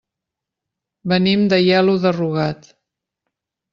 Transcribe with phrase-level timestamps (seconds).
[1.11, 2.71] Venim d'Aielo de Rugat.